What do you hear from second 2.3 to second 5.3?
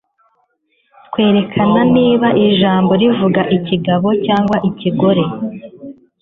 ijambo rivuga ikigabo cyangwa ikigore